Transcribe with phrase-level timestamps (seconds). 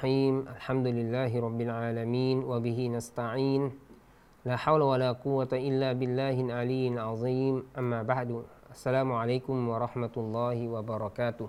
[0.00, 3.62] الرحيم الحمد لله رب العالمين وبه نستعين
[4.48, 8.28] لا حول ولا قوة إلا بالله العلي العظيم أما بعد
[8.72, 11.48] السلام عليكم ورحمة الله وبركاته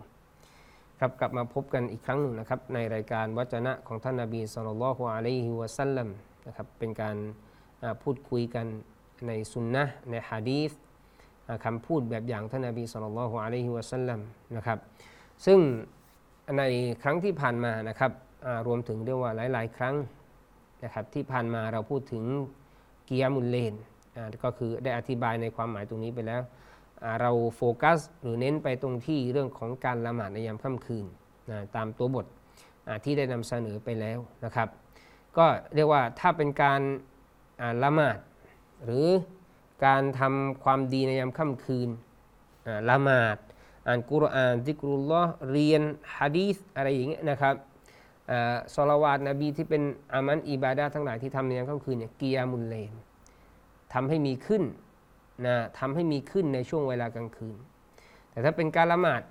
[0.99, 6.09] ครับกลับมาพบกันอีกครั้งหนึ่งนะครับในรายการวัจนะของท่านนบีสุลต่านละฮ์อะลัยฮิวะสัลลัม
[6.47, 7.17] นะครับเป็นการ
[8.03, 8.67] พูดคุยกัน
[9.27, 10.71] ในสุนนะในฮะดีษ
[11.65, 14.19] คำพูดแบบอย่างท่านนบีสุลต่านละฮ์อะลัยฮิวะสัลลัม
[14.55, 14.79] นะครับ
[15.45, 15.59] ซึ่ง
[16.57, 16.63] ใน
[17.03, 18.13] ครั้งที่ผ่านมานะครับ
[18.67, 19.95] รวมถึงเรียกว่าหลาย ๆ ครั้ง
[20.83, 22.23] นะครับที่ผ่านมาเราพูดถึง
[23.07, 23.73] กิยามุลเลน
[24.43, 26.41] ก็คือได้อธิบายในความหมายตรงนี้ไปแล้ว
[27.21, 31.05] เราโฟกัสหรือเน้นไปตรงที่เรื่องของการละหมาดในยามค่ำคืน
[31.51, 32.25] นะตามตัวบท
[33.03, 34.67] ที่ได้นำเสนอไปแล้วนะครับ
[35.37, 35.45] ก็
[35.75, 36.81] เรียกว่าถ้าเป็นการ
[37.83, 38.17] ละหมาด
[38.85, 39.07] หรือ
[39.85, 41.89] การทำความดีในยามค่ำคืน
[42.89, 43.37] ละหมาด
[43.87, 45.81] อ่านกุรอานซิกรุลลอฮ์เรียน
[46.15, 47.55] ฮะดีษอะไรอย่างเงี้ยนะครับ
[48.73, 49.81] สลาวาตนบีที่เป็น
[50.13, 52.93] อามันอิบาดาทั้งหลายที่ทำในยามค่ำคืนเนี่ยกิยามุลเลน
[53.93, 54.63] ทำให้มีขึ้น
[55.45, 57.55] นะทำให้มีขึ้นในช่วงเวลากลางคืน
[58.31, 59.21] แต่ถ้าเป็นการละหมาด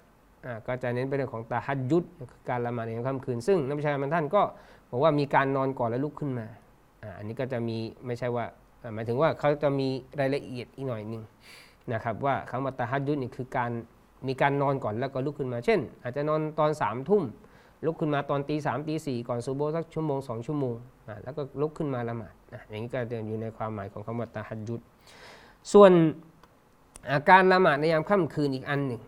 [0.66, 2.04] ก็จะเน้นไปเรื่องของตาฮัดยุด
[2.48, 4.42] การละหมาดในยามค่ำคืน ซึ่งนักวิชาการท่านก็
[4.90, 6.46] บอกว่ามีการนอนก่อนแล้วลุกขึ้นมา
[7.02, 8.44] อ,อันนี้ก็จะมีไม่ใช่ว่า
[8.82, 9.88] อ่าหมายถึงว่าเขาจะมี
[10.20, 11.22] รายละเอียดอีกหน่อยหนึ่ง
[11.92, 13.70] นะครับว่าคำว่าตาฮัดยุดนี่คือการ
[14.28, 17.24] มีการนอนก่อนแล้วก็ลุกขึ้นมา เช่น อาจจะนอนตอนสามทุ่ม
[17.84, 20.76] ลุกขึ้นมาตอนตีสามตีสี่ก่อนซูโบสักชั่วโมงสองชั่วโมง
[21.08, 22.34] อะแล้วก็ลุกขึ้นมาละหมาด
[22.68, 24.80] อย่างนี้ก็จะอยู่ในความหมายของคำว่าตาฮัดยุด
[25.72, 25.92] ส่วน
[27.08, 29.02] อะการละหมาดในยามค่ำคืนอีกอันหนึ่ง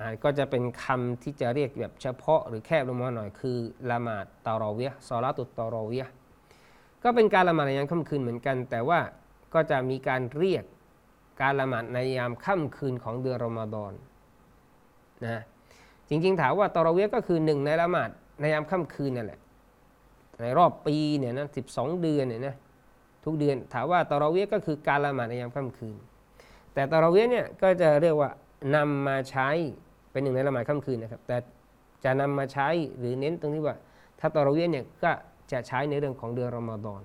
[0.00, 3.56] อะก็จะเป็นคำที่จะเรียกแบบเฉพาะหรือแคบลงมาหน่อยคือ
[3.90, 6.06] ละหมาดตารอเวียซอลาตุตตารอเวีย
[7.02, 9.00] ก็เป็นการละหมาดในยามค่ำคืนเหมือนกัน แต่ว่า
[9.54, 10.64] ก็จะมีการเรียก
[11.42, 13.92] การละหมาดในยามค่ำคืนของเดือนรอมฎอน
[15.26, 15.42] นะ
[16.08, 18.10] จริงๆ ถามว่าตอรเวียก็คือหนึ่งในละหมาด
[18.40, 19.40] ในยามค่ำคืนนั่นแหละ
[20.40, 22.54] ในรอบปีเนี่ยนะสิบสองเดือนเนี่ยนะ
[23.24, 25.96] ทุกเดือนถามว่าตอรเวียก็คือการละหมาดในยามค่ำคืน
[26.74, 28.30] แต่ตอรเวียเนี่ยก็จะเรียกว่า
[28.74, 29.48] นำมาใช้
[30.10, 31.36] เป็นหนึ่งในละหมาดค่ำคืนนะครับ แต่
[32.04, 33.76] จะนำมาใช้หรือเน้นตรงที่ว่า
[34.18, 35.12] ถ้าตอรเวียเนี่ยก็
[35.52, 37.02] จะใช้ในเรื่องของเดือนรอมฎอน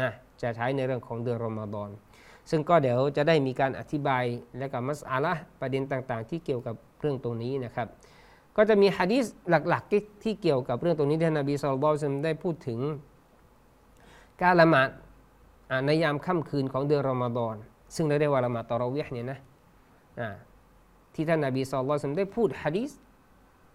[0.00, 0.10] นะ
[0.42, 1.90] จะใช้ในเรื่องของเดือนรอมฎอน
[2.50, 4.24] ซึ่งก็เดี๋ยวจะได้มีการอธิบาย
[4.58, 6.74] และกับมัสอาละประเด็นต่างๆ ที่เกี่ยวกับ
[7.04, 7.88] เรื่องตรงนี้นะครับ
[8.56, 12.80] ก็จะมีฮะดีษหลักๆที่ที่เกี่ยวกับเรื่องตรงนี้ที่นบีสุลต่านได้พูดถึง
[14.42, 14.88] การละหมาด
[15.86, 17.56] ในยามค่ำคืนของเดือนรอมฎอน
[17.94, 19.38] ซึ่งเราเรียกว่าละหมาดตอราะเวีห์เนี่ยนะ
[21.14, 22.90] ที่ท่านนบีสุลต่านได้พูดฮะดีษ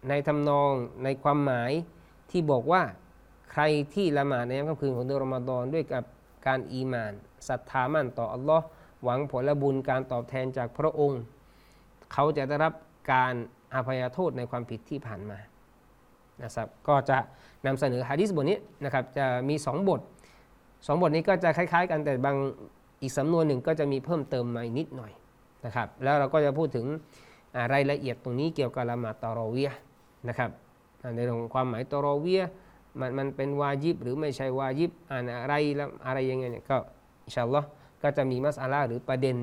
[0.09, 0.71] ในทำนอง
[1.03, 1.71] ในความหมาย
[2.31, 2.81] ที่บอกว่า
[3.51, 3.61] ใคร
[3.93, 6.03] ที่ละหมาดในยามค่ำคืนของเดือนรอมฎอนด้วยกับ
[6.47, 7.13] การอีมาน
[7.47, 8.65] ศรัทธามั่นต่ออัลลอฮ์
[9.03, 11.21] หวังผลบุญการตอบแทนจากพระองค์
[12.13, 12.73] เขาจะได้รับ
[13.11, 13.33] การ
[13.73, 15.37] อภัยโทษในความผิดที่ผ่านมา
[16.43, 17.17] นะครับก็จะ
[17.65, 20.01] นำเสนอฮะดิษบทนี้นะครับจะมี 2 บท
[20.55, 22.37] 2 บทนี้ก็จะคล้าย ๆ กันแต่บาง
[23.01, 25.11] อีกสำนวนหนึ่งก็จะมีเพิ่มเติมมาอีกนิดหน่อย
[25.65, 26.85] นะครับแล้วเราก็จะพูดถึง
[27.73, 29.69] รายละเอียดตรงนี้เกี่ยวกับละหมาดตอรอเวีย
[30.29, 30.49] นะครับ
[31.15, 32.41] ในเรื่องของความหมายตอรอเวีย
[32.99, 36.77] มันมันเป็นวาจิบหรือไม่ใช่วาจิบอ่านอะไรแล้วอะไรยังไงเนี่ยก็
[37.25, 37.67] อินชาอัลลอฮ์
[38.03, 39.35] ก็จะมีมัสอาลาหรือประเด็น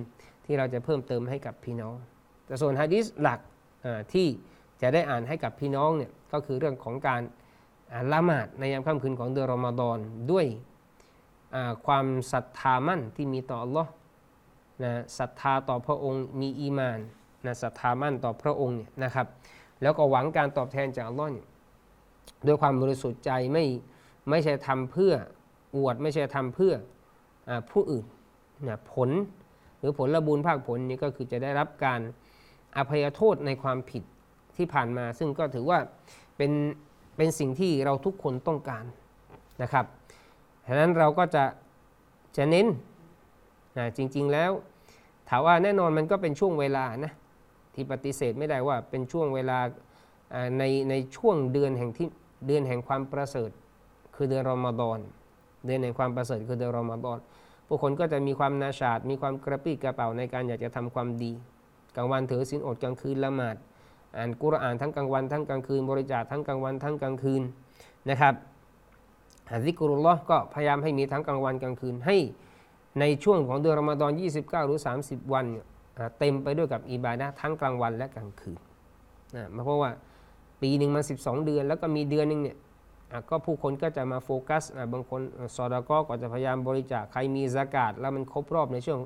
[0.45, 1.95] ที่เราจะเพิ่มเติมให้กับพี่น้อง
[2.47, 3.41] แต่ส่วนฮะดีษหลัก
[4.13, 4.27] ที่
[4.83, 7.23] จะได้อ่านให้กับพี่น้องเนี่ยก็คือเรื่องของการ
[8.13, 9.99] ละหมาดในยามค่ำคืนของเดือนรอมฎอน
[10.33, 10.47] ด้วย
[11.87, 13.91] ความศรัทธามั่นที่มีต่ออัลลอฮ์
[14.85, 16.99] นะศรัทธาต่อพระองค์มีอีมาน
[17.47, 19.27] นะศรัทธามั่นต่อพระองค์เนี่ยนะครับ
[19.83, 21.47] แล้วก็หวังการตอบแทนจากอัลลอฮ์เนี่ย
[22.47, 23.65] ด้วยความบริสุทธิ์ใจไม่
[24.31, 25.15] ไม่ใช่ทำเพื่อ
[25.77, 26.75] อวดไม่ใช่ทำเพื่อ
[27.49, 28.05] อผู้อื่น
[28.69, 29.11] นะผล
[29.79, 32.01] หรือผลละบุญภาคผลนี้ก็คือจะได้รับการ
[32.77, 34.03] อภัยโทษในความผิด
[34.57, 35.79] ที่ผ่านมา ซึ่งก็ถือว่า
[36.37, 36.53] เป็น
[37.17, 38.85] เป็นสิ่งที่เราทุกคนต้องการ
[39.63, 39.87] นะครับ
[40.67, 41.45] ฉะนั้นเราก็จะ
[42.37, 42.67] จะเน้น
[43.79, 44.51] นะจริง ๆ แล้ว
[45.29, 47.13] ถามว่าแน่นอนมันก็เป็นช่วงเวลานะ
[47.75, 49.59] ที่ปฏิเสธไม่ได้ว่าเป็นช่วงเวลา
[50.59, 52.09] ในในช่วงเดือนแห่งที่
[52.47, 53.51] เดือนแห่งความประเสริฐ
[54.15, 54.99] คือเดือนรอมฎอน
[55.67, 57.19] เดือนแห่งความประเสริฐคือเดือนรอมฎอน
[57.67, 61.33] ผู้คนก็จะมีความนาชาดมีความกระปี้กระเป๋าในการอยากจะทำความดี
[61.97, 63.57] กลางวันถือศีลอดกลางคืนละหมาด
[64.17, 67.43] อ่านกุรอานทั้งกลางวันทั้งกลางคืน บริจาคทั้งกลางวันทั้งกลางคืน
[68.11, 68.35] นะครับ
[69.51, 72.17] ฮะซิกรุลลอฮ์ก็พยายามให้มีทั้งกลางวันกลางคืนให้
[73.01, 75.67] ในช่วงของเดือนรอมฎอน 29 หรือ 30 วันเนี่ย
[75.99, 78.59] อ่าเต็มไปด้วยกับอิบาดะทั้งกลางวันและกลางคืน
[79.37, 79.91] นะเพราะว่า
[80.63, 82.57] ปีหนึ่งมัน12 เดือน แล้วก็มีเดือนหนึ่งเนี่ย
[83.29, 84.63] ก็ผู้คนก็จะมาโฟกัส
[84.93, 85.21] บางคน
[85.57, 89.01] ซอดาก็ก็จะพยายามบริจาคใครมีสากาศแล้วมันครบรอบในช่วง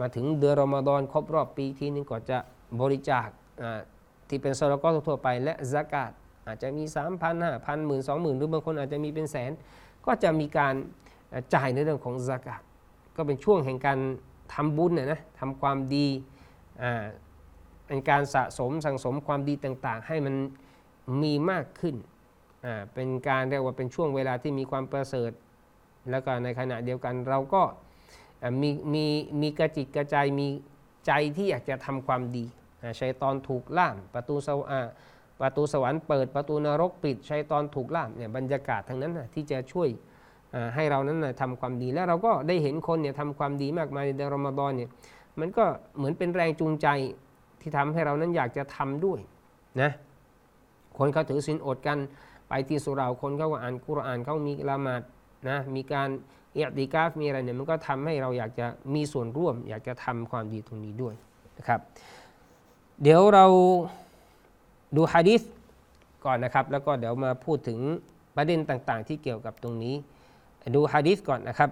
[0.00, 2.38] มาถึงเดือนรอมฎอนครบรอบปีทีนึงก็จะ
[2.80, 3.28] บริจาค
[4.28, 6.12] ที่เป็นซอดาก็ทั่วไปและสกาศ
[6.46, 9.50] อาจจะมี 3 0 0 0 5 0 0 0 1 2 0 0 0 หรือบางคนอาจจะมีเป็นแสน
[10.06, 10.74] ก็จะมีการ
[11.54, 12.62] จ่ายในเรื่องของสกาด
[13.16, 13.98] ก็เป็นช่วงแห่งการ
[14.54, 16.06] ทำบุญนะนะทำความดี
[17.86, 20.34] เป็นการสะสมสังสมความดีต่างๆ ให้มัน
[21.22, 21.94] มีมากขึ้น
[22.94, 25.30] เป็นการเรียกว่าเป็นช่วงเวลาที่มีความประเสริฐ
[26.10, 27.62] แล้วก็ในขณะเดียวกันเราก็
[28.62, 29.04] มีมี
[29.40, 30.48] มีกระจิตกระใจมี
[31.06, 32.44] ใจที่อยากจะทำความดี
[33.00, 34.90] ชัยตอนถูกล่ามประตูสวรรค์
[35.40, 39.88] ประตูสวรรค์เปิดประตูนรกปิดชัยตอนถูกล่ามเนี่ยบรรยากาศทั้งนั้นนะที่จะช่วย
[40.74, 44.90] ให้เรานั้นนะทำความดีแล้วเราก็ได้เห็นคนเนี่ยทำความดีมากมายในเดรอมฎอนเนี่ย
[45.40, 45.64] มันก็
[45.96, 46.88] เหมือนเป็นแรงจูงใจ
[47.60, 49.20] ที่ทำให้เรานั้นอยากจะทำด้วย
[49.80, 49.90] นะ
[50.98, 51.98] คนเขาถือศีลอดกัน
[52.48, 55.02] ไปที่สุราคนเขาก็อ่านกุรอานเขามีละหมาด
[55.48, 56.08] นะมีการ
[56.54, 61.14] เอติกาฟมีอะไรเนี่ยมันก็ทำให้เราอยากจะมีส่วนร่วม อยากจะทำความดีตรงนี้ด้วย
[61.58, 61.80] นะครับ
[63.02, 63.44] เดี๋ยวเรา
[64.96, 65.42] ดูฮะดิษ
[66.24, 67.78] ก่อนนะครับ แล้วก็เดี๋ยวมาพูดถึง
[68.36, 69.94] ประเด็นต่างๆ ที่เกี่ยวกับตรงนี้
[70.74, 71.70] ดูฮะดิษก่อนนะครับ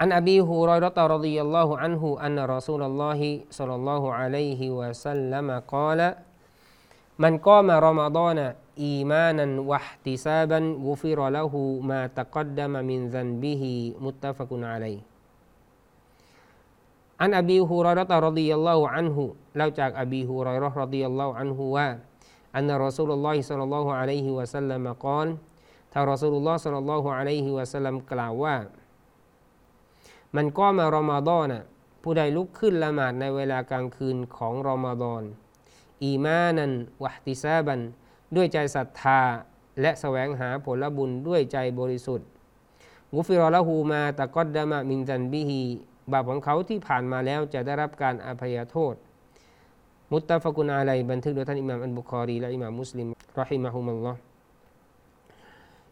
[0.00, 3.28] อันอบีฮุรอยรตรดิยัลลอฮุอันฮูอันรอซูลัลลอฮิ
[3.58, 6.00] สัลลัลลอฮุอะลัยฮิวะสัลลัมกล่าล
[7.22, 8.46] มันกามรอมฎอนะ
[17.48, 19.24] บีฮูรอยรตะรดิยัลลอฮุอันฮุ
[19.56, 21.88] เล่าจากอบีฮูรอยรรดิยัลลอฮุอันฮุว่า
[22.56, 25.28] อันรอสูลุลลอฮิสัลลัลลอฮุอะลัยฮิวะสัลลัมกล่าว
[25.92, 28.56] ถ้ารอสูลุลลอฮ์สัลลัลลอฮุอะลัยฮิวะสัลลัมกล่าวว่า
[30.36, 31.48] มันก็มารอมฎอน
[32.02, 35.22] ผู้ใดลุกขึ้นละหมาดในเวลากลางคืนของรอมฎอน
[36.04, 36.72] อีมานัน
[37.04, 37.80] วะติซาบัน
[38.36, 39.20] ด้วยใจศรัทธา
[39.80, 42.28] และแสวงหาผลบุญด้วยใจบริสุทธิ์
[43.12, 45.60] กุฟิรอละหูมาตะกอดดามะมินจันบิฮี
[46.12, 48.94] บาปของเขาที่ผ่านมาแล้วจะได้รับการอภัยโทษ
[50.10, 53.06] มุตตะฟกุนอะไรบันทึกโดยท่านอิหม่ามอันบุคอรีและอิหม่ามมุสลิม
[53.40, 54.18] รอฮิมะฮุมัลลอฮ์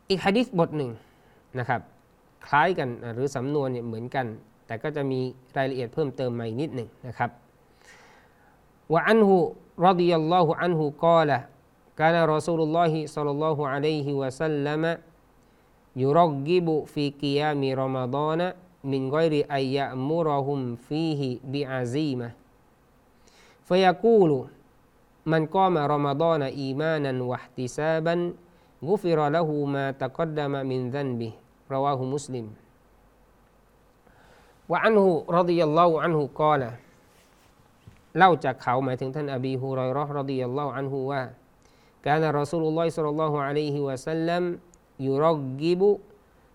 [0.08, 0.90] อีกฮะดิษบทหนึ่ง
[1.58, 1.80] นะครับ
[2.46, 4.26] คล้ายกันหรือสำนวนเนี่ยเหมือนกัน
[4.66, 5.20] แต่ก็จะมี
[5.56, 7.30] รายละเอียดเพิ่มเติมมาอีกนิดหนึ่งนะครับ
[8.92, 9.36] ว่าอันหู
[9.86, 11.48] รดิยัลลอฮุอันหูกาละกานะรอละ
[12.77, 14.83] ลัยฮิวะสัลลัม
[16.01, 18.41] ยุรกิบุฟีกิยามิรอมฎอน
[18.83, 22.31] من غير أن يأمرهم فيه بعزيمة
[23.63, 24.31] فيقول
[25.25, 28.33] من قام رمضان إيمانا واحتسابا
[28.83, 31.31] غفر له ما تقدم من ذنبه
[31.71, 32.45] رواه مسلم
[34.69, 36.63] وعنه رضي الله عنه قال
[38.17, 41.21] เล่าจากเขาหมายถึงท่านอบีฮุรอยรอรดิยัลลอฮุอันฮุว่า
[42.06, 44.42] การรอสูลุลลอฮิสัลลัลลอฮุอะลัยฮิวะสัลลัม
[45.06, 45.26] ยุร
[45.60, 45.90] กิบุ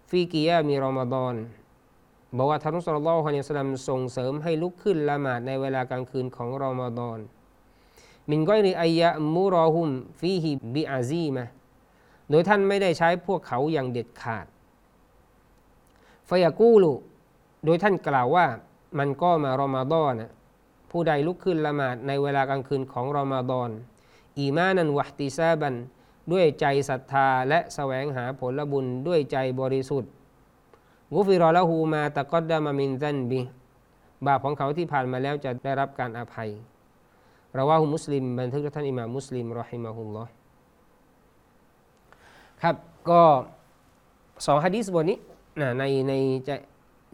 [0.09, 0.85] ฟีกิยามิร
[2.41, 7.19] อกว่าท่านสุลต่านฮะสลัมส่งเสริมให้ลุกขึ้นละหมาดในเวลากลางคืนของรอมฎอน
[8.29, 11.45] มินก้อยรีอายะมูรอฮุมฟีฮิบิอาซีมา
[12.29, 14.45] โดยท่านไม่ได้ใช้พวกเขาอย่างเด็ดขาด
[16.29, 16.91] ฟยากูลุ
[17.65, 18.45] โดยท่านกล่าวว่า
[18.99, 20.13] มันก็มารอมฎอน
[20.91, 23.69] ผู้ใดลุกขึ้นละหมาดในเวลากลางคืนของรอมฎอน
[24.39, 25.75] อีมานันวะติซาบัน
[26.31, 30.11] ด้วยใจศรัทธาและแสวงหาผลบุญด้วยใจบริสุทธิ์
[31.13, 33.39] กุฟิรอละหูมาตะกอดดามามินซันบี
[34.27, 36.49] บาปของเขาที่ผ่านมาแล้วจะได้รับการอภัย
[37.53, 40.31] เราว่ามุสลิมบันทึกท่านอิหม่ามมุสลิมرحمه الله
[42.61, 42.75] ครับ
[43.09, 43.21] ก็
[44.45, 45.17] สองฮะดีษบทนี้
[45.79, 46.13] ในใน
[46.47, 46.55] จะ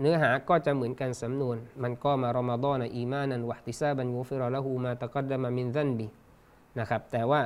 [0.01, 6.07] เนื้อหาก็จะเหมือนกันสำนวน มันก็มารอมาดอนอีมานันวะติซาบันกุฟิรอละหูมาตะกอดดามามินซันบี
[6.79, 7.41] นะครับแต่ว่า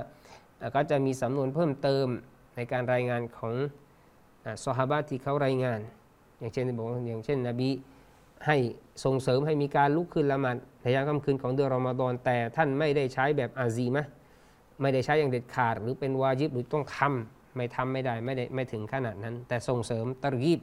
[0.75, 2.07] ก็จะมีสำนวนเพิ่มเติม
[2.55, 3.53] ในการรายงานของ
[4.63, 5.79] ซอฮาบะที่เขารายงาน
[6.39, 7.69] อย่างเช่นบอกอย่างเช่นนบี
[8.45, 8.57] ให้
[9.03, 14.05] ส่งเสริมให้มีการลุกขึ้นละหมาดในยามค่ำคืนของเดือนรอมฎอนแต่ท่านไม่ได้ใช้แบบอาซีมะ
[14.81, 20.59] ไม่ได้ใช้อย่างเด็ดขาด หรือเป็นวาจิบหรือต้องทำไม่ทำไม่ได้ไม่ได้ไม่ถึงขนาดนั้น แต่ส่งเสริมตรกีบ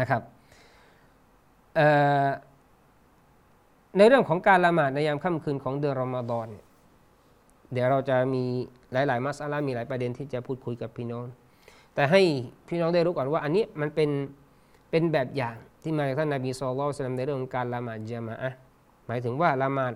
[0.00, 0.22] นะครับ
[3.96, 6.66] ในเรื่องของการละหมาดในยามค่ำคืนของเดือนรอมฎอนเนี่ย
[7.72, 8.44] เดี๋ยวเราจะมี
[8.92, 11.26] หลายๆมัสอาลามีหลายประเด็นที่จะพูดคุยกับพี่น้อง
[11.94, 12.22] แต่ให้
[12.68, 14.10] พี่น้องได้รู้ก่อนว่า อันนี้มันเป็น
[14.90, 18.52] เป็นแบบอย่างที่มาจากท่านนาบีสุลต่านในเรื่องการละหมาดจามะอะ
[19.06, 19.94] หมายถึงว่าละหมาด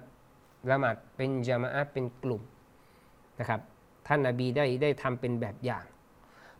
[0.70, 2.42] ละหมาดเป็นจามะอะเป็นกลุ่ม
[3.38, 3.60] นะครับ
[4.06, 5.84] ท่านนาบีได้ได้ทำเป็นแบบอย่าง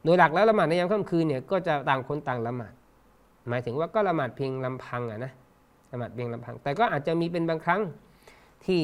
[0.05, 2.73] โดยหลักแล้วละหมาดในยามค่ำคืนเนี่ยก็จะต่างคนต่างละหมาด
[3.49, 5.33] หมายถึงว่าก็ละหมาดเพียงลำพังอะนะ
[5.93, 7.81] ละหมาดเพียงลำพัง แต่ก็อาจจะมีเป็นบางครั้ง
[8.67, 8.83] ที่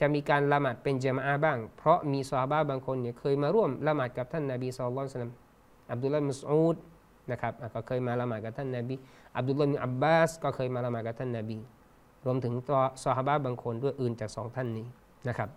[0.00, 5.32] จะมีการละหมาดเป็นจามอะบ้าง เพราะมีซอฮาบะบางคนเนี่ยเคยมาร่วมละหมาดกับท่านนาบีสุลต่าน
[5.92, 6.76] อับดุลลาห์มุสอูด
[7.30, 8.94] นะครับก็เคยมาละหมาดกับท่านนาบี
[9.36, 11.58] อับดุลลาห์อับบาสก็เคยมาละหมาดกับท่านนาบี
[12.26, 14.86] รวมถึงตัวซอฮาบะบางคนด้วยอื่นจากสองท่านนี้
[15.28, 15.48] นะครับ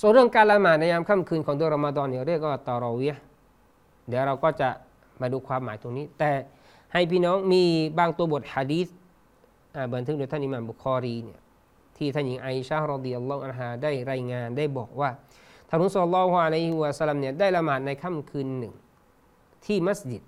[0.00, 3.14] ส่วนเรื่องการละหมาดในยามค่ำคืนของเดือนรอมฎอนเนี่ยเรียกว่าตอรอวีย
[4.08, 4.68] เดี๋ยวเราก็จะ
[5.20, 6.30] มาดูความหมายตรงนี้ แต่
[6.92, 7.62] ให้พี่น้องมี
[7.98, 8.88] บางตัวบทฮะดีษ
[9.94, 11.40] บันทึกโดยท่านอิหม่ามบุคอรีเนี่ย
[12.00, 15.10] ที่ท่านหญิงไอชาฮ์รอดีอัลลอฮฺอันฮาได้รายงานได้บอกว่า
[15.68, 18.74] ท่านรุสลลอฮฺอะลัยฮิวะสัลลัมเนี่ยได้ละหมาดในค่ำคืนหนึ่ง
[19.66, 20.22] ที่มัสยิด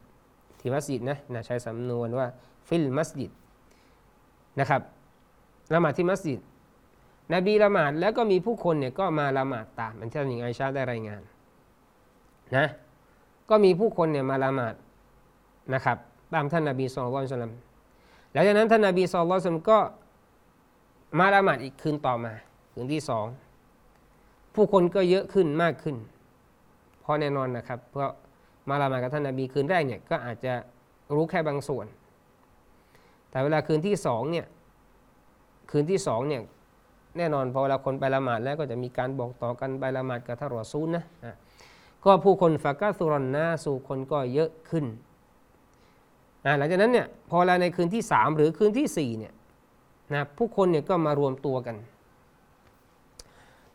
[0.61, 2.27] ที่มัสยิดนะนะใช้สำนวนว่า
[2.69, 3.31] ฟิลมัสยิด
[4.61, 4.83] นะครับ
[5.75, 6.41] ละหมาดที่มัสยิด
[7.35, 11.23] นบีละหมาดแล้วก็มีผู้คนเนี่ยก็มาละหมาดตามอันที่ท่านหญิงไอชาได้รายงาน
[12.57, 12.67] นะ
[13.51, 14.75] ก็มีผู้คนเนี่ยมาละหมาด
[15.75, 15.99] นะครับ
[16.35, 17.47] ตามท่านนบีสุลต่านล
[18.33, 19.79] หลังจากนั้นท่านนบีสุลต่านก็
[21.19, 22.33] มาละหมาดอีกคืนต่อมา
[22.73, 23.27] คืนที่สอง
[24.55, 25.97] ผู้คนก็เยอะขึ้นมากขึ้น
[27.01, 28.11] เพราะแน่นอนนะครับ เพราะ
[28.69, 30.53] มาละหมาดกับท่านนบีคืนแรกเนี่ยก็อาจจะ
[31.15, 31.87] รู้แค่บางส่วน
[33.31, 34.47] แต่เวลาคืนที่สองเนี่ย
[35.71, 36.43] คืนที่สองเนี่ย
[37.19, 41.05] แน่นอนพอเวลาคนไปละหมาดแล้วก็จะมีการบอกต่อกันไปละหมาดกับทารอซูลนะ
[42.05, 44.85] ก็ผู้คนฟากาสุรนนาสู่คนก็เยอะขึ้น
[46.59, 49.33] หลังจากนั้นเนี่ยพอเวลาในคืนที่สามหรือคืนที่สี่เนี่ย
[50.15, 51.77] นะผู้คนเนี่ยก็มารวมตัวกัน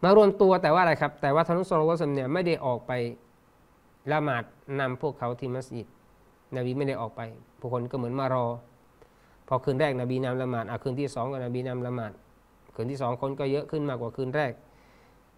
[0.03, 2.91] มารวมตัวแต่ว่าอะไรครับ แต่ว่าท่านสุลต่านเนี่ยไม่ได้ออกไป
[4.11, 4.43] ละหมาด
[4.79, 5.87] นำพวกเขาที่มัสยิด
[6.55, 7.21] นบีไม่ได้ออกไป
[7.59, 8.45] ผู้คนก็เหมือนมารอ
[9.47, 12.11] พอคืนแรกนบีนำละหมาดอะคืนที่สองก็นบีนำละหมาด
[12.75, 14.51] คืนที่สองคนก็เยอะขึ้นมากกว่าคืนแรก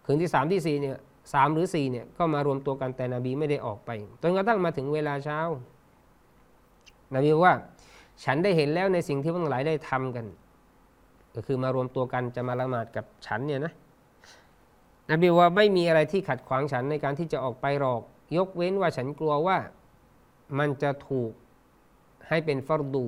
[0.04, 0.96] คืนที่สามที่สี่เนี่ย
[1.32, 3.90] สามหรือสี่เนี่ยก็มารวมตัวกันแต่นบีไม่ได้ออกไป
[4.22, 5.40] จนกระทั่งมาถึงเวลาเช้า
[7.14, 7.54] นบีว่า
[8.24, 10.26] ฉันได้เห็นแล้วในสิ่งที่พวกหลายได้ทำกัน
[11.34, 13.72] ก็คือมารวมตัวกันจะมาละหมาดกับฉันเนี่ยนะ
[15.10, 18.02] นบีว่าไม่มีอะไรที่ขัดขวางฉันในการที่จะออกไปหรอก
[18.36, 19.58] ยกเว้นว่าฉันกลัวว่า
[20.58, 21.32] มันจะถูก
[22.28, 23.04] ให้เป็นฟรดู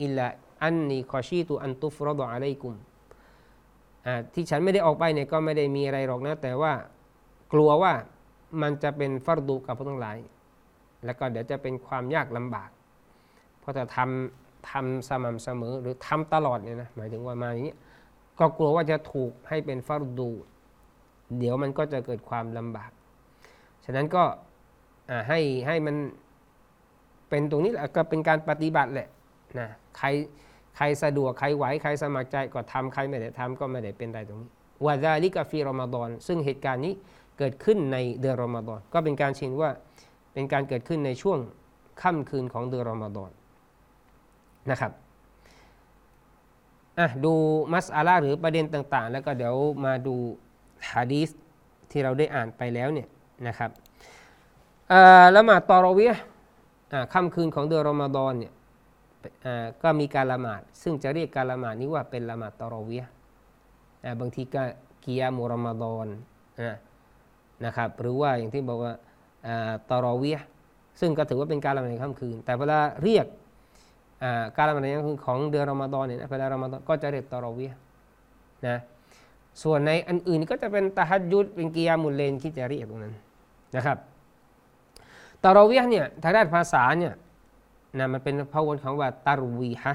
[0.00, 0.28] อิละ
[0.62, 2.74] อันนีคอชีตุอันตุฟรดอะลัยกุม
[4.34, 6.72] ที่ฉันไม่ได้ออกไปเนี่ยก็ไม่ได้มีอะไรหรอกนะ แต่ว่า
[7.52, 7.92] กลัวว่า
[8.62, 10.16] มันจะเป็นฟรดูกับผู้ทั้งหลาย
[11.04, 12.70] แล้วก็เดี๋ยวจะเป็นความยากลำบาก
[13.60, 17.76] เพราะจะทำ ทำสม่ำเสมอหรือทำตลอดเนี่ยนะหมายถึงว่ามาอย่างนี้
[18.38, 20.30] ก็กลัวว่าจะถูกให้เป็นฟรดู
[21.38, 22.90] เดี๋ยวมันก็จะเกิดความลำบาก
[23.84, 24.22] ฉะนั้นก็
[25.28, 25.96] ให้ให้มัน
[27.28, 29.08] เป็นตรงนี้แหละก็เป็นการปฏิบัติแหละ
[29.58, 30.08] นะใคร
[30.76, 34.50] ใครสะดวกใครไหวใครสมัครใจก็ทำใครไม่ได้ทำก็ไม่ได้เป็นไรตรงนี้
[34.84, 36.94] วาซาลิกาฟีรอมฎอนซึ่งเหตุการณ์นี้
[37.38, 39.70] เกิดขึ้นในเดือนรอมฎอนก็เป็นการชินว่า
[40.32, 41.38] เป็นการเกิดขึ้นในช่วง
[42.02, 43.30] ค่ำคืนของเดือนรอมฎอน
[44.70, 44.92] นะครับ
[46.98, 47.32] อะดู
[47.72, 50.14] มัสอาลาหรือประเด็นต่างๆ แล้วก็เดี๋ยวมาดู
[50.92, 51.28] ฮะดีส
[51.90, 53.08] ที่เราได้อ่านไปแล้วเนี่ย
[53.46, 53.70] นะครับ
[55.36, 56.14] ละหมาดตอรอเวีย
[57.12, 58.52] ค่ำคืนของเดือนรอมฎอนเนี่ย
[59.82, 63.04] ก็มีการละหมาด ซึ่งจะเรียกการละหมาดนี้ว่าเป็นละหมาดตอรอเวีย
[64.20, 64.62] บางทีก็
[65.04, 66.06] กิยามุรอมฎอน
[67.64, 68.94] นะครับหรือว่าอย่างที่บอกว่า
[69.90, 70.38] ตอรอเวีย
[71.00, 73.26] ซึ่งก็ถือว่าเป็นการละหมาดในค่ำคืน แต่เวลาเรียก
[74.56, 77.66] การละหมาดในค่ำคืนของเดือนรอมฎอนเนี่ยเวลารอมฎอนก็จะเรียกตอรอเวี
[78.68, 78.78] นะ
[79.62, 83.14] ส่วนในอันอื่นก็จะเป็นตะฮัดยุดเป็นกิยามุลเลนที่จะเรียกตรงนั้น
[83.76, 83.98] นะครับ
[85.44, 87.14] ตารวีเนี่ยทางด้านภาษาเนี่ย
[87.98, 89.94] นะมันเป็นพวนของว่าตารวีฮะ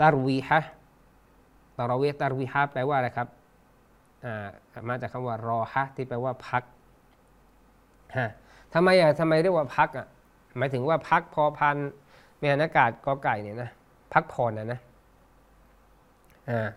[0.00, 0.60] ตารวีฮะ
[1.78, 3.28] ตารวีตารวีฮะแปลว่าอะไรครับ
[4.88, 6.62] มาจากคำว่ารอฮะที่แปลว่าพัก
[8.16, 8.28] ฮะ
[8.74, 10.06] ทำไมอะทำไมเรียกว่าพักอะ
[10.56, 11.76] หมายถึงว่าพักพอพัน
[12.38, 13.70] เมียนากาศกอไก่เนี่ยนะ
[14.12, 14.80] พักผ่อนนะนะ
[16.50, 16.68] อ่า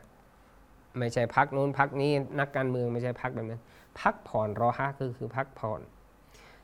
[0.97, 3.61] ไม่ใช่พักนู้นพักนี้นักการเมืองไม่ใช่พักแบบนั้น
[3.99, 5.81] พักผ่อนรอฮะคือคือพักผ่อน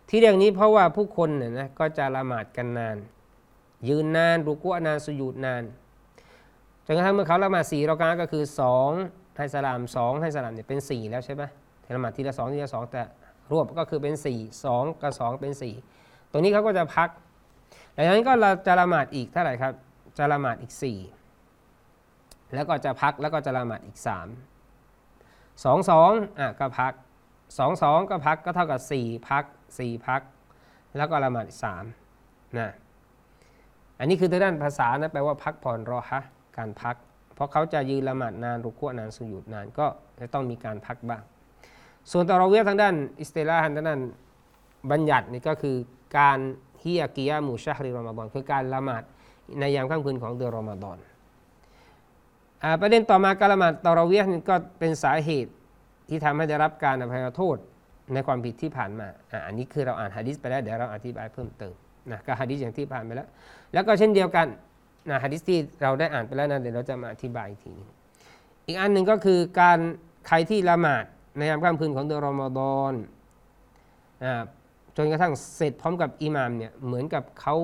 [0.10, 2.98] ที่เรื่องนี้เพราะว่าผู้คนเนี่ยนะก็จะละหมาดกันนาน
[3.90, 5.64] ยืนนานรุกุนานสุยุดนาน
[6.86, 8.92] จนกระทั่งเมื่อเขาละหมาดสี่รอกาก็คือสอง
[9.38, 11.44] ให้สลามสองให้สลามเนี่ยเป็นสี่แล้วใช่ไหม
[11.96, 13.02] ละหมาดทีละสองทีละสองแต่
[13.52, 15.74] รวบก็คือเป็นสี่สองกับสองเป็นสี่
[16.32, 17.10] ตรงนี้เขาก็จะพัก
[17.94, 19.74] หลังจากนั้นก็เราจะละหมาดอีกเท่าไหร่ครับ
[20.18, 20.98] จะละหมาดอีกสี่
[22.54, 24.28] แล้วก็จะพักแล้วก็จะละหมาดอีกสาม
[25.64, 26.94] สองสองอะก็พัก
[27.58, 29.44] สองสองก็พักก็เท่ากับสี่พัก
[29.80, 30.22] สี่พัก
[30.98, 31.84] แล้วก็ละหมาดสาม
[32.58, 32.72] นะ
[34.00, 36.22] อันนี้คือทางด้านภาษานะแปลว่าพักผ่อนรอฮะ
[36.58, 36.96] การพัก
[37.36, 39.88] เพราะเขาจะยืนละหมาดนานรุกวนานสุยุดนานก็
[40.20, 41.24] จะต้องมีการพักบ้าง
[42.12, 44.02] ส่วนตอราเวียทางด้านอิสเตลาทางด้าน
[44.92, 45.76] บัญญัตินี่ก็คือ
[46.18, 46.38] การ
[46.84, 49.04] ฮิยากิยามูชาฮริรอมฎอนคือการละหมาด
[49.60, 50.98] ในยามค่ำคืนของเดือนรอมฎอน
[52.82, 55.52] ประเด็นต่อมาการละหมาดตอรเวียนี่ก็เป็นสาเหตุ
[56.10, 57.58] ที่ทำให้ได้รับการอภัยโทษ
[58.14, 59.08] ในความผิดที่ผ่านมา
[59.46, 61.74] อันนี้คือเราอ่านฮะดิษไปแล้วเดี๋ยวเราอธิบายเพิ่มเติม
[62.12, 63.28] นะก็ฮะดิษอย่างที่ผ่านไปแล้ว
[63.74, 64.48] แล้วก็เช่นเดียวกัน
[65.12, 67.90] นะฮะดิษที่เราได้อ่านไปแล้วนะเดี๋ยวเราจะมาอธิบายอีกทีนึง
[68.68, 69.80] อีกอันหนึ่งก็คือการ
[70.28, 71.06] ใครที่ละหมาด
[71.38, 72.94] ในยามค่ำคืนของเดือนรอมฎอน
[74.24, 74.44] อ่า
[75.02, 77.56] จนกระทั่งเสร็จพร้อมกับอิหมามเนี่ยเหมือนกับเขา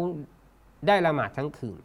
[0.88, 1.78] ได้ละหมาดทั้งคืน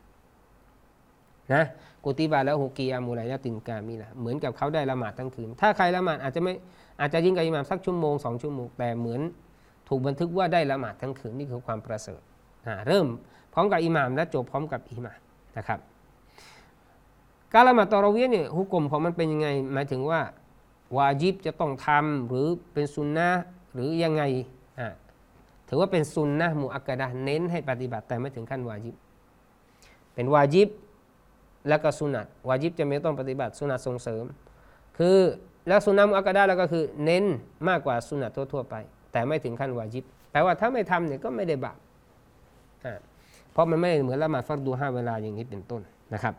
[1.55, 1.65] นะ
[2.05, 6.53] กุติบาแล้วฮุกียามูไลยะตินกามีละเหมือนกับเขาได้ละหมาดทั้งคืน ถ้าใครละหมาดอาจจะไม่
[7.01, 9.21] อาจจะยิ่งกับอิหมามสักชั่วโมงสองชั่วโมงแต่เหมือน
[9.89, 12.21] ถูกบันทึกว่าได้ละหมาดทั้งคืนนี่คือความประเสริฐ
[12.67, 13.07] อ่าเริ่ม
[13.53, 15.21] พร้อมกับอิหมามและจบพร้อมกับอิหมาม
[15.57, 15.79] นะครับ
[17.53, 20.21] การละหมาดตอรเวียเนี่ยฮุกกลมของมันเป็นยังไง หมายถึงว่า
[20.97, 23.31] วาจิบจะต้องทำหรือเป็นซุนนะ
[23.75, 24.23] หรือยังไง
[25.71, 28.95] ถือว่าเป็นซุนนะมุอักกะดะเน้นให้ปฏิบัติแต่ไม่ถึงขั้นวาจิบ
[30.15, 30.69] เป็นวาจิบ
[31.69, 34.25] แล้วก็สุนัตวาจิบจะไม่ต้องปฏิบัติสุนัตส่งเสริม
[34.99, 35.17] คือ
[35.69, 37.25] แล้วสุนัตมุอักกะดะแล้วก็คือเน้น
[37.69, 38.75] มากกว่าสุนัตทั่วๆไป
[39.13, 41.79] แต่ไม่ถึงขั้นวาจิบแปลว่าถ้าไม่ทำเนี่ยก็ไม่ได้บาป
[43.53, 45.83] เพราะมันไม่เหมือนละหมาดฟัรดูห้าเวลาอย่างนี้เป็นต้น
[46.15, 46.35] นะครับ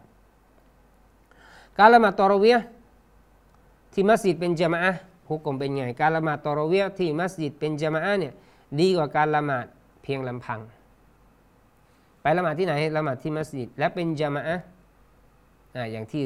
[1.78, 2.58] การละหมาดตอรเวีย
[3.94, 4.80] ที่มัสยิดเป็นจามะ
[5.30, 8.34] ฮุกกลมเป็นไง การละหมาดตอรเวียที่มัสยิดเป็นจามะเนี่ย
[8.80, 9.66] ดีกว่าการละหมาด
[10.04, 10.60] เพียงลำพัง
[12.22, 14.64] ไปละหมาดที่ไหนละหมาดที่มัสยิด และเป็นจามะอะห์
[15.76, 16.26] อ่าอย่างที่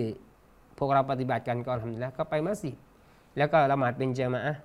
[0.78, 2.76] พวกเราปฏิบัติกันก็ทำแล้วก็ไปมัสยิด
[3.38, 4.60] แล้วก็ละหมาดเป็นจามะอะห์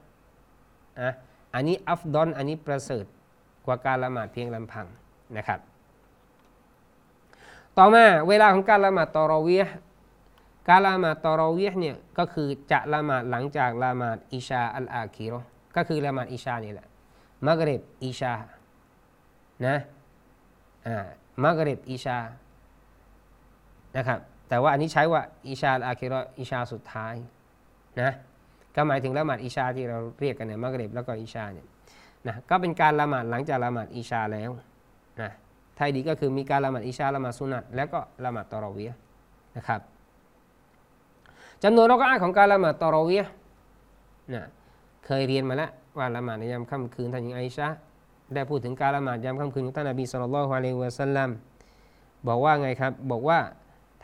[1.00, 1.10] อะ
[1.54, 3.04] อันนี้อัฟดอนอันนี้ประเสริฐ
[3.66, 4.86] กว่าการละหมาดเพียงลำพัง
[5.36, 5.60] นะครับ
[7.78, 9.64] ต่อมาเวลาของการละหมาดตอราะเวีย
[10.68, 15.34] การละหมาดตอราะเวียเนี่ยก็คือจะละหมาดหลังจากละหมาดอิชาอัลอาคีร
[15.76, 16.86] ก็คือละหมาดอิชานี่แหละ
[17.46, 18.34] มักริบอิชา
[19.66, 19.76] นะ
[20.86, 21.06] อ่า
[21.44, 22.18] มักริบอิชา
[23.96, 27.14] นะครับแต่ว่าอันนี้ใช้ว่าอิชาอาคีเราะห์อิชาสุดท้าย
[28.00, 28.10] นะ
[28.74, 31.66] ก็หมายถึงละหมาดอิชาที่เราเรียกกันเนี่ยมักริบแล้วก็อิชาเนี่ย
[32.26, 34.50] นะก็เป็นการละหมาดหลังจากละหมาดอิชาแล้ว
[35.20, 35.30] นะ
[35.76, 38.92] ไทยดีก็คือมีการละหมาดอิชาละหมาดสุนัตแล้วก็ละหมาดตอราะเวีย
[39.56, 39.80] นะครับ
[41.64, 43.24] จำนวนเราก็อาของการละหมาดตอราะเวีย
[44.34, 44.44] นะ
[45.06, 47.68] เคยเรียนมาแล้ว ว่าละหมาดในยามค่ำคืนท่านหญิงไอชะ
[48.34, 51.30] ได้พูดถึงการละหมาดยามค่ำคืนของท่านนบีสุลต่านละฮ์อะลัยฮิวะสัลลัม
[52.28, 53.38] บอกว่าไงครับ บอกว่า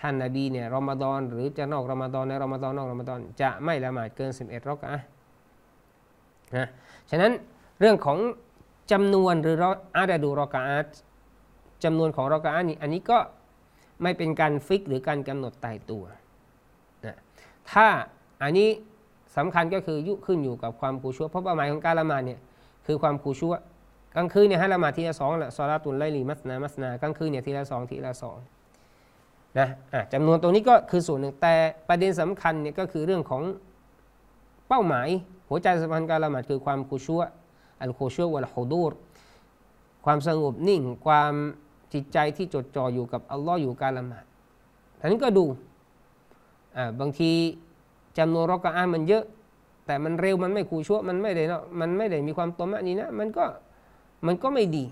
[0.01, 5.01] ท่านนบีเนี่ยรอมฎอนหรือจะนอกรอมฎอนในรอมฎอนนอกรอมฎอนจะไม่ละหมาดเกิน 11รอกะอะ
[6.57, 6.66] นะ
[7.11, 7.33] ฉะนั้น
[7.81, 8.18] เรื่องของ
[8.92, 9.57] จำนวนหรือ
[9.96, 10.96] อาดาดูรอกะอะห์
[11.85, 13.18] จำนวนของรอกะอะห์นี่อันนี้ก็
[14.03, 16.05] ไม่เป็นการ fix หรือการกำหนดตายตัว
[17.05, 17.16] นะ
[17.72, 17.87] ถ้า
[18.42, 18.68] อันนี้
[19.37, 22.40] สำคัญก็คือยุขึ้นอยู่กับความ خشوع เพราะเป้าหมายของการละหมาดเนี่ย
[22.87, 23.55] คือความ خشوع
[24.16, 28.37] กลางคืนเนี่ยให้ละหมาดทีละสองแหละصلاة الليل مثنى مثنى กลางคืนเนี่ยทีละสองทีละสอง
[29.59, 31.55] นะจำนวนตรงนี้ก็คือส่วนหนึ่งแต่
[31.88, 33.42] ประเด็นสำคัญเนี่ยก็คือเรื่องของ
[34.68, 35.09] เป้าหมาย
[35.49, 38.92] หัวใจสำคัญการละหมาดคือความ خشوع الخشوع والحضور
[40.05, 41.33] ความสงบนิ่งความ
[41.94, 44.25] จิตใจที่จดจ่ออยู่กับอัลลอฮ์อยู่การละหมาด
[45.01, 45.44] ท่านี้ก็ดู
[47.01, 47.31] บางที
[48.18, 49.24] จำนวนรอกะอามันเยอะ
[49.87, 53.44] แต่มันเร็วมันไม่คูชั่วมันไม่ได้เนาะมันไม่ได้มีความตมะนี้นะมันก็
[54.26, 54.85] มันก็ไม่ดี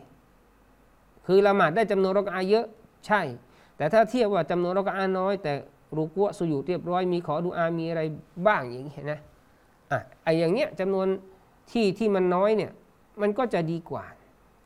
[1.26, 2.66] คือละหมาดได้จำนวนรอกะอาเยอะ
[3.06, 3.20] ใช่
[3.76, 5.52] แต่ถ้าเทียบว่าจำนวนรอกะอาน้อย แต่
[5.96, 8.02] รูกัวสุยุเรียบร้อยมีขอดูอามีอะไร
[8.46, 9.18] บ้างอย่างนี้นะ
[9.90, 11.06] อะไออย่างเนี้ยจำนวน
[11.70, 12.70] ที่ที่มันน้อยเนี่ย
[13.20, 14.04] มันก็จะดีกว่า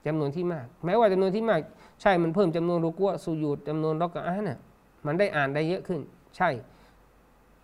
[0.07, 1.61] จำนวนที่มาก แม้ว่าจำนวนที่มาก
[2.03, 4.59] ใช่มันเพิ่มจำนวนรูกัวสุยุดจำนวนรอกะอาน่ะ
[5.07, 6.01] มันได้อ่านได้เยอะขึ้น
[6.37, 6.49] ใช่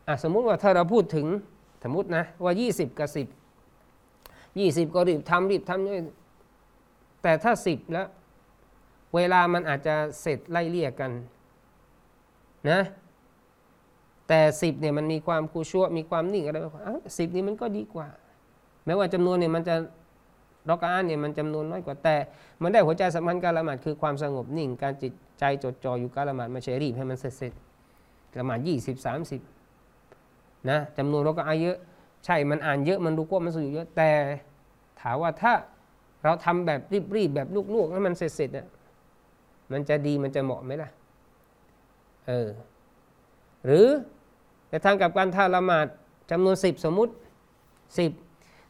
[0.09, 1.27] อะสมมุติว่าถ้าเราพูดถึง
[1.85, 5.97] สมมตินะว่า 20 กับ 10 20 ก็รีบทำรีบทำนี่ย
[7.23, 8.07] แต่ถ้า 10 แล้ว
[9.15, 11.11] เวลามันอาจจะเสร็จไล่เลี่ยกัน
[12.71, 12.81] นะ
[14.29, 18.09] แต่10เนี่ยมันมีความคูชั่วมีความนิ่งอะไรอะสิบนี่มันก็ดีกว่า
[18.85, 19.77] แม้ว่าจำนวนเนี่ยมันจะ
[20.69, 22.17] รอกอาเนี่ยมันจำนวนน้อยกว่าแต่
[22.63, 29.54] มันได้หัวใจสำคัญการละหมาดคือความสงบนิ่ง การจิตใจจดจ่ออยู่การละหมาดไม่ใช่รีบให้มันเสร็จๆละหมาด20 30
[30.71, 31.79] นะจำนวนเราก็อาเยอะ
[32.25, 34.11] ใช่มันอ่านเยอะมันรู้ว่ามันสุดเยอะแต่
[35.01, 35.53] ถามว่าถ้า
[36.25, 36.81] เราทำแบบ
[37.17, 38.67] รีบๆแบบลูกๆแล้วมันเสร็จๆเนี่ย
[39.73, 40.91] มันจะดีมันจะเหมาะไหมล่ะ
[42.29, 42.49] เออ
[43.65, 43.87] หรือ
[44.69, 45.87] แต่ทางกับการถ้าละหมาด
[46.31, 47.13] จำนวนสิบสมมุติ
[47.99, 48.13] สิบ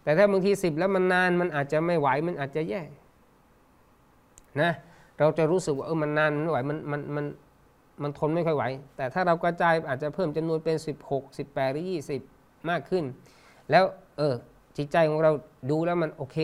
[0.03, 2.83] แต่ถ้าบางทีสิบแล้วมันนานมันอาจจะไม่ไหวมันอาจจะแย่
[4.61, 4.71] นะ
[5.19, 7.25] เราจะรู้สึกว่าเออมันนานมันไม่ไหวมันมันมัน
[8.03, 8.65] มันทนไม่ค่อยไหว
[8.97, 10.77] แต่ถ้าเรากระจายอาจจะเพิ่มจำนวนเป็น
[11.09, 11.87] 16 18หรือ
[12.29, 13.05] 20 มากขึ้น
[13.71, 13.85] แล้ว
[14.19, 14.35] เออ
[14.77, 15.31] จิตใจของเรา
[15.71, 16.39] ดูแล้วมันโอเค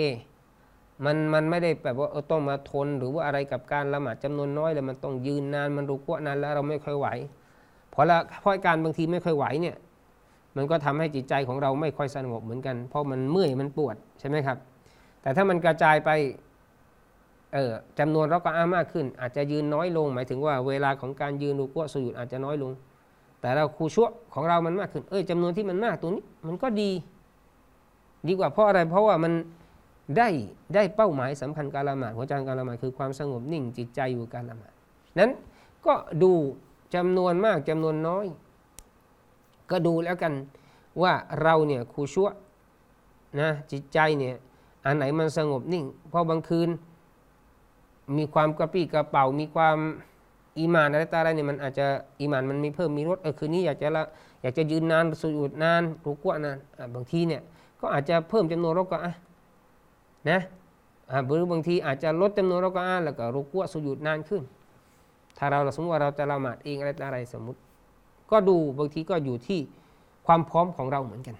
[1.04, 7.08] มันมันไม่ได้แบบว่าเออต้องมาทน หรือว่าอะไรกับการละหมาดจำนวนน้อยเลยมันต้องยืนนานมันรู้ว่านานแล้วเราไม่ค่อยไหว
[7.92, 9.76] พอละเพราะการบางทีไม่ค่อยไหวเนี่ย
[10.56, 14.58] มันก็ทำให้จิตใจของเราไม่ค่อยสงบเหมือนกัน เพราะมันเมื่อยมันปวดใช่ไหมครับ
[15.22, 16.10] แต่ถ้ามันกระจายไป
[17.54, 22.72] เออจำนวนเราก็อามากขึ้น อาจจะยืนน้อยลง หมายถึงว่าเวลาของการยืนรูกัวสุยุดอาจจะน้อยลง
[23.40, 26.90] แต่เราคูชั่วของเรามันมากขึ้น เอ้ยจำนวนที่มันมากตัวนี้มันก็ดี
[28.26, 29.32] ดีกว่าเพราะอะไรเพราะว่ามัน
[30.16, 30.28] ได้
[30.74, 34.72] ได้เป้าหมายสำคัญการละหมาดหัวใจการละหมาดคือความสงบนิ่งจิตใจอยู่การละหมาด
[35.18, 35.30] นั้น
[35.86, 36.32] ก็ดู
[36.94, 38.26] จำนวนมากจำนวนน้อย
[39.70, 40.32] ก็ดูแล้วกัน
[41.02, 42.28] ว่าเราเนี่ยคูชั่ว
[43.40, 44.34] นะจิตใจเนี่ย
[44.84, 46.68] อันไหนมันสงบนิ่ง เพราะบางคืน
[48.18, 49.76] มีความกระปี้กระเป๋า มีความ
[50.58, 51.86] อีมานอะไรต่ออะไรเนี่ยมันอาจจะ
[52.20, 54.02] อีมานมันมีเพิ่มมีลดเออคืนนี้อยากจะละ
[54.42, 56.56] อยากจะยืนนานสุยุดนานรุกวะนาน
[56.94, 57.42] บางทีเนี่ย
[57.80, 59.12] ก็อาจจะเพิ่มจำนวนรกก็อะ
[60.30, 60.40] นะ
[61.26, 64.42] หรือบางทีอาจจะลดจำนวนรกก็อะแล้วก็รุกวะสุยุดนานขึ้น
[65.38, 67.58] ถ้าเราสมมติว่าเราจะละหมาดเองอะไรต่ออะไรสมมติ
[68.30, 69.60] ก็ดูบางทีก็อยู่ที่
[70.26, 71.36] ความพร้อมของเราเหมือนกัน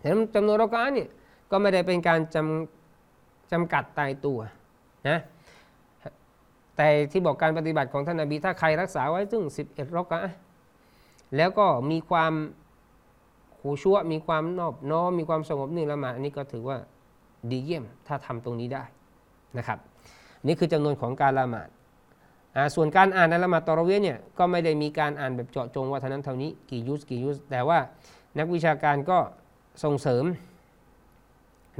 [0.00, 1.08] แต่จำนวนรกก็อะเนี่ย
[1.50, 4.38] ก็ไม่ได้เป็นการจำจำกัดตายตัว
[5.08, 5.18] นะ
[6.78, 10.20] แต่ที่บอกการปฏิบัติของท่านนบีถ้าใครรักษาไว้ซึ่ง11รอกะ
[11.36, 12.32] แล้วก็มีความ
[13.60, 16.76] หูชั่วมีความนอบน้อมมีความสงบนิ่งละหมาดอันนี้ก็ถือว่า
[17.50, 18.84] ดีเยี่ยมถ้าทำตรงนี้ได้
[19.58, 19.78] นะครับ
[20.46, 21.68] นี่คือจำนวนของการละหมาด
[22.74, 27.78] ส่วนการอ่านในละหมาดตอรเวียเนี่ยก็ไม่ได้มีการอ่านแบบเจาะจงว่าเท่านั้นเท่านี้กี่ยุสกี่ยุสแต่ว่า
[28.38, 29.18] นักวิชาการก็
[29.84, 30.24] ส่งเสริม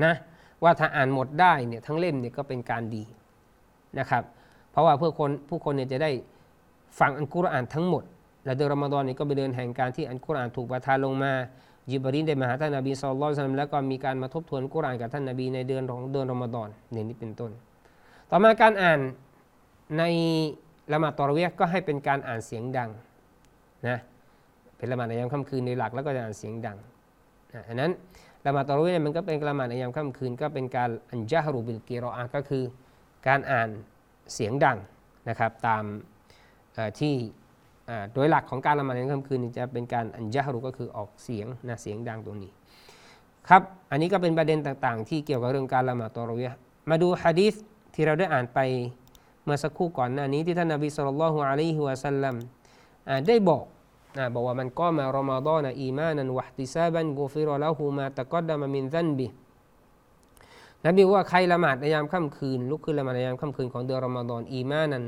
[0.05, 0.15] นะ
[0.63, 3.05] ว่าถ้าอ่านหมดได้เนี่ยทั้งเล่มเนี่ยก็เป็นการดี
[3.99, 4.25] นะครับ
[4.79, 6.11] ราะว่าเพื่อคนผู้คนเนี่ยจะได้
[6.99, 8.05] ฟังอันกุรอานทั้งหมด
[8.45, 11.33] และเดือนรอมฎอนนี่ก็เป็นเดือนแห่งการที่อันกุรอานถูกประทานลงมา
[11.91, 17.51] ยิบรินได้มาหาท่านนบีสุลต่านแล้วก็มีการมาทบทวนกุรอานกับท่านนบีในเดือนของเดือนรอมฎอนเนี่นี่เป็นต้น
[18.31, 19.01] ต่อมาการอ่าน
[19.99, 20.03] ใน
[20.93, 22.91] ละหมาดตอรเวียก็ให้เป็นการอ่านเสียงดัง
[23.89, 23.99] นะ
[24.77, 26.77] เป็นละหมาดในยามค่ำคืนในหลักแล้วก็จะอ่านเสียงดัง
[27.69, 27.91] อันนั้น
[28.47, 32.65] ละหมาดตอรเวียมันก็เป็นละหมาดในยามค่ำคืน ก็เป็นการอันจาฮรุบิลกีรออาก็คือ
[33.27, 33.69] การอ่าน
[34.35, 34.79] เสียงดัง
[35.29, 35.85] นะครับตาม
[37.01, 37.15] ที่
[38.15, 42.53] โดยหลักของการละหมาดในค่ำคืนจะเป็นการอัญญารุก็คือออกเสียงนะเสียงดังตรงนี้
[43.49, 46.51] ครับอันนี้ก็เป็นประเด็นต่างๆ ที่เกี่ยวกับเรื่องการละหมาดตะรอวีหฺ
[46.91, 47.55] มาดูฮะดีษ
[47.95, 48.59] ที่เราได้อ่านไป
[49.45, 52.35] เมื่อสักครู่ก่อนหน้านี้ที่ท่านนบี صلى الله عليه وسلم
[53.29, 53.65] ได้บอก
[54.19, 59.27] นะบอกว่าمن قام رمضان إيمانا واحتسابا غفر له ما تقدم من ذنبه
[60.87, 65.05] นบีว่าใครละหมาดในยามค่ำคืนลุกขึ้นละหมาดในยามค่ำคืนของเดือนรอมฎอน إيمانا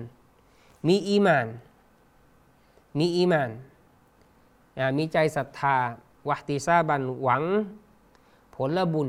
[0.88, 1.46] มีอีมาน
[2.98, 3.50] มีอีมาน
[4.98, 5.76] มีใจศรัทธา
[6.29, 7.42] واحتسابا หวัง
[8.54, 9.09] ผลละบุญ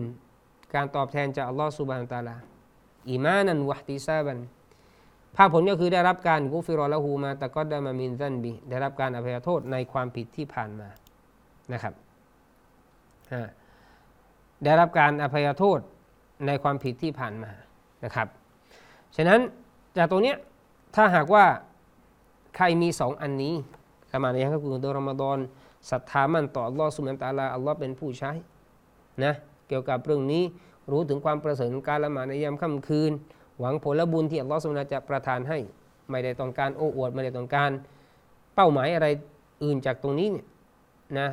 [0.73, 4.37] การตอบแทนจากอัลลอฮฺسبحانه وتعالى إيمانا واحتسابا
[5.35, 10.89] ภาคผลก็คือได้รับการغفر له ما تقدم من ذنبه ได้รับการอภัยโทษในความผิดที่ผ่านมา
[11.73, 11.93] นะครับ
[14.63, 15.79] ได้รับการอภัยโทษ
[16.47, 17.51] ในความผิดที่ผ่านมา
[18.05, 18.27] นะครับ
[19.15, 19.39] ฉะนั้น
[19.97, 20.33] จากตรงนี้
[20.95, 21.45] ถ้าหากว่า
[22.55, 23.53] ใครมีสองอันนี้
[24.11, 25.37] ละมาในยามค่ำคืนเดือนรอมฎอน
[25.91, 28.31] ศรัทธามั่นต่ออัลลอฮ์สุบานตาลาอัลลอฮ์เป็นผู้ใช้
[29.23, 29.33] นะ
[29.67, 30.43] เกี่ยวกับเรื่องนี้
[30.91, 33.11] รู้ถึงความประเสริฐของการละหมาดในยามค่ำคืน
[33.59, 35.59] หวังผลบุญที่อัลลอฮ์สุบานจะประทานให้
[36.09, 37.71] ไม่ได้ต้องการโอ้อวดไม่ได้ต้องการ
[38.55, 39.07] เป้าหมายอะไร
[39.63, 40.45] อื่นจากตรงนี้เนี่ย
[41.19, 41.29] นะ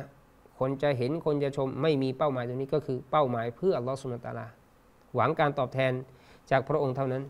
[0.59, 4.47] คนจะเห็นคนจะชมไม่มีเป้าหมายตรงนี้ก็คือเป้าหมายเพื่ออัลลอฮ์สุบานตาลา
[5.15, 5.91] หวังการตอบแทน
[6.51, 7.23] จากพระองค์เท่านั้น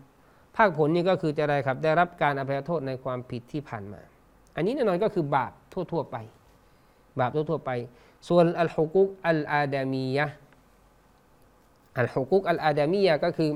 [0.56, 4.00] ภาคผลนี่ก็คือจะอะไรครับ ได้รับการอภัยโทษในความผิดที่ผ่านมา
[4.56, 6.16] อันนี้แน่นอนก็คือบาปทั่ว ๆ ไป
[7.20, 7.70] บาปทั่วๆไป
[8.28, 10.26] ส่วนอัลฮุกุกอัลอาดามียะ
[11.98, 13.50] อัลฮุกุกอัลอาดามียะก็คือ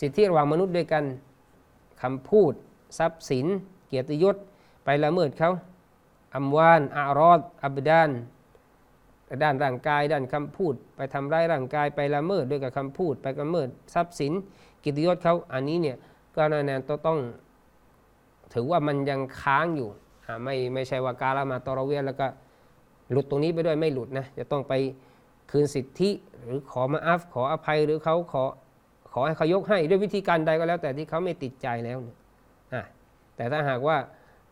[0.00, 1.04] สิทธิระหว่างมนุษย์ด้วยกัน
[2.02, 2.52] คำพูด
[2.98, 3.46] ทรัพย์สิน
[3.86, 4.36] เกียรติยศ
[4.84, 5.50] ไปละเมิดเขา
[6.36, 8.10] อัมวานอารอดอับดาน
[9.42, 14.32] ด้านร่างกาย ด้านคำพูด ไปทำร้ายร่างกายไปละเมิดด้วยกับคำพูด ไปละเมิดทรัพย์สิน
[14.84, 15.96] กิจยศเขาอันนี้เนี่ย
[16.36, 17.18] ก็แน่นอนต้อง
[18.54, 19.88] ถือว่ามันยังค้างอยู่
[20.44, 22.26] ไม่ไม่ใช่ว่าการลมาตอรเวียแล้วก็
[23.10, 24.74] หลุดตรงนี้ไปด้วยไม่หลุดนะจะต้องไป
[25.50, 26.10] คืนสิทธิ
[26.44, 28.44] หรือขอมาอัฟขออภัยหรือเขาขอ
[29.12, 32.16] ขอให้เขายกให้ด้วยวิธีการใดก็แล้ว แต่ที่เขาไม่ติดใจแล้วเนี่ย
[33.36, 33.96] แต่ถ้าหากว่า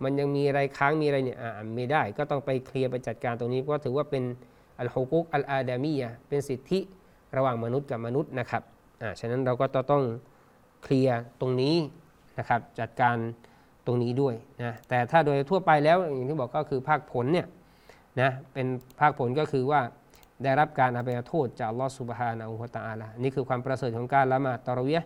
[0.02, 1.38] มันยังมีอะไรค้างมีอะไรเนี่ย
[1.76, 4.22] ไม่ได้ ก็ต้องไปเคลียร์ไปจัดการตรงนี้เพราะถือว่าเป็น
[4.80, 6.78] อัลฮุกุกอัลอาดามียะเป็นสิทธิ
[7.36, 8.62] ระหว่างมนุษย์กับมนุษย์นะครับ
[9.02, 10.02] อ่าฉะนั้นเราก็ต้อง
[10.82, 11.74] เคลียร์ตรงนี้
[12.38, 13.16] นะครับจัดการ
[13.86, 17.46] ตรงนี้ด้วยนะแต่ถ้าโดยทั่วไปแล้วอย่างที่บอกก็คือภาคผลเนี่ย
[18.20, 18.66] นะเป็น
[19.00, 19.80] ภาคผลก็คือว่า
[20.42, 25.00] ได้รับการอภัยโทษจากอัลลอฮฺ سبحانه وتعالى นี่คือความประเสริฐของการละหมาดตะรอวีหฺ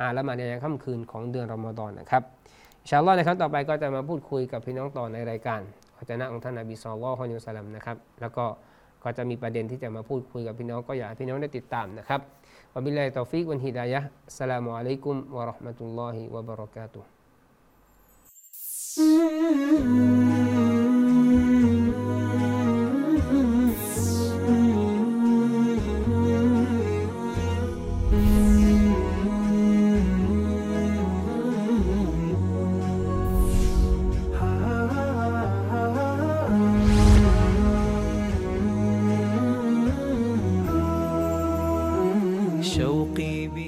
[0.00, 2.22] อาละหมาดในค่ำคืนของเดือนรอมฎอนนะครับ
[2.88, 5.60] إن شاء اللهในครั้งต่อไปก็จะมาพูดคุยกับพี่น้องต่อในรายการ
[5.96, 8.44] อาจารย์ของท่านนบีสุลต่านฮ์ฮุสลัมนะครับแล้วก็
[9.04, 12.20] ก็จะมีประเด็นที่จะมาพูดคุยกับพี่น้องก็อยากให้พี่น้องได้ติดตามนะครับ
[12.74, 20.33] وبالله التوفيق والهداية والسلام عليكم ورحمة الله وبركاته์